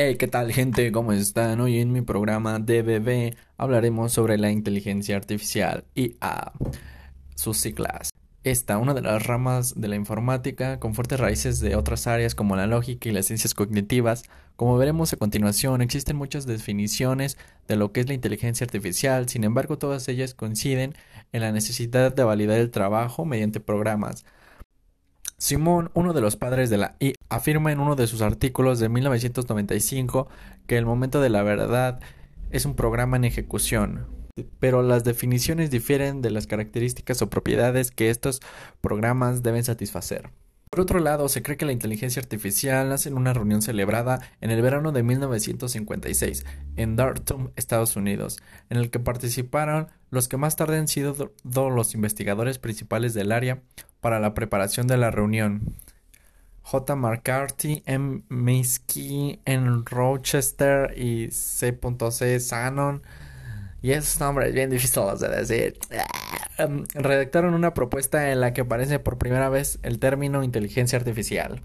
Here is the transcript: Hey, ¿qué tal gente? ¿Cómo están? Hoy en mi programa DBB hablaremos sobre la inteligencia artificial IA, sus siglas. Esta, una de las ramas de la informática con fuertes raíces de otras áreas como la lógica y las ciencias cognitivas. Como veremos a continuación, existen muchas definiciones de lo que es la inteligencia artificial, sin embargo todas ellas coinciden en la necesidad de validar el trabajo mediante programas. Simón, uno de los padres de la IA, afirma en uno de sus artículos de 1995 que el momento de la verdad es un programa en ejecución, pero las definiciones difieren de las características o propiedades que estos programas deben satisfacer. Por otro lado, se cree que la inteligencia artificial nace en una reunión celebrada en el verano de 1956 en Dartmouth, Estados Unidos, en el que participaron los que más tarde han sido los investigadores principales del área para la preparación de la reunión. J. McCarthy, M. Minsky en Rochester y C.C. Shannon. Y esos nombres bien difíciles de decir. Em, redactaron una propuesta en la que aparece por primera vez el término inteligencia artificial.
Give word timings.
Hey, 0.00 0.14
¿qué 0.16 0.28
tal 0.28 0.52
gente? 0.52 0.92
¿Cómo 0.92 1.12
están? 1.12 1.60
Hoy 1.60 1.80
en 1.80 1.90
mi 1.90 2.02
programa 2.02 2.60
DBB 2.60 3.34
hablaremos 3.56 4.12
sobre 4.12 4.38
la 4.38 4.52
inteligencia 4.52 5.16
artificial 5.16 5.86
IA, 5.96 6.52
sus 7.34 7.56
siglas. 7.56 8.10
Esta, 8.44 8.78
una 8.78 8.94
de 8.94 9.02
las 9.02 9.26
ramas 9.26 9.74
de 9.74 9.88
la 9.88 9.96
informática 9.96 10.78
con 10.78 10.94
fuertes 10.94 11.18
raíces 11.18 11.58
de 11.58 11.74
otras 11.74 12.06
áreas 12.06 12.36
como 12.36 12.54
la 12.54 12.68
lógica 12.68 13.08
y 13.08 13.12
las 13.12 13.26
ciencias 13.26 13.54
cognitivas. 13.54 14.22
Como 14.54 14.78
veremos 14.78 15.12
a 15.12 15.16
continuación, 15.16 15.82
existen 15.82 16.14
muchas 16.14 16.46
definiciones 16.46 17.36
de 17.66 17.74
lo 17.74 17.90
que 17.90 17.98
es 17.98 18.06
la 18.06 18.14
inteligencia 18.14 18.66
artificial, 18.66 19.28
sin 19.28 19.42
embargo 19.42 19.78
todas 19.78 20.06
ellas 20.06 20.32
coinciden 20.32 20.94
en 21.32 21.40
la 21.40 21.50
necesidad 21.50 22.14
de 22.14 22.22
validar 22.22 22.58
el 22.60 22.70
trabajo 22.70 23.24
mediante 23.24 23.58
programas. 23.58 24.24
Simón, 25.40 25.92
uno 25.94 26.14
de 26.14 26.20
los 26.20 26.34
padres 26.34 26.68
de 26.68 26.78
la 26.78 26.96
IA, 26.98 27.12
afirma 27.28 27.70
en 27.70 27.78
uno 27.78 27.94
de 27.94 28.08
sus 28.08 28.22
artículos 28.22 28.80
de 28.80 28.88
1995 28.88 30.28
que 30.66 30.76
el 30.76 30.84
momento 30.84 31.20
de 31.20 31.30
la 31.30 31.44
verdad 31.44 32.00
es 32.50 32.64
un 32.64 32.74
programa 32.74 33.16
en 33.16 33.24
ejecución, 33.24 34.08
pero 34.58 34.82
las 34.82 35.04
definiciones 35.04 35.70
difieren 35.70 36.22
de 36.22 36.32
las 36.32 36.48
características 36.48 37.22
o 37.22 37.30
propiedades 37.30 37.92
que 37.92 38.10
estos 38.10 38.40
programas 38.80 39.44
deben 39.44 39.62
satisfacer. 39.62 40.30
Por 40.70 40.80
otro 40.80 40.98
lado, 40.98 41.28
se 41.28 41.42
cree 41.42 41.56
que 41.56 41.64
la 41.64 41.72
inteligencia 41.72 42.20
artificial 42.20 42.88
nace 42.88 43.08
en 43.08 43.16
una 43.16 43.32
reunión 43.32 43.62
celebrada 43.62 44.20
en 44.40 44.50
el 44.50 44.60
verano 44.60 44.90
de 44.90 45.04
1956 45.04 46.44
en 46.76 46.96
Dartmouth, 46.96 47.52
Estados 47.54 47.94
Unidos, 47.94 48.38
en 48.70 48.78
el 48.78 48.90
que 48.90 48.98
participaron 48.98 49.86
los 50.10 50.26
que 50.26 50.36
más 50.36 50.56
tarde 50.56 50.78
han 50.78 50.88
sido 50.88 51.32
los 51.44 51.94
investigadores 51.94 52.58
principales 52.58 53.14
del 53.14 53.32
área 53.32 53.62
para 54.00 54.20
la 54.20 54.34
preparación 54.34 54.86
de 54.86 54.96
la 54.96 55.10
reunión. 55.10 55.76
J. 56.62 56.96
McCarthy, 56.96 57.82
M. 57.86 58.22
Minsky 58.28 59.40
en 59.46 59.86
Rochester 59.86 60.92
y 60.98 61.30
C.C. 61.30 62.38
Shannon. 62.38 63.02
Y 63.80 63.92
esos 63.92 64.20
nombres 64.20 64.52
bien 64.52 64.70
difíciles 64.70 65.20
de 65.20 65.28
decir. 65.28 65.78
Em, 66.58 66.84
redactaron 66.94 67.54
una 67.54 67.72
propuesta 67.72 68.32
en 68.32 68.40
la 68.40 68.52
que 68.52 68.62
aparece 68.62 68.98
por 68.98 69.16
primera 69.16 69.48
vez 69.48 69.78
el 69.82 69.98
término 69.98 70.42
inteligencia 70.42 70.98
artificial. 70.98 71.62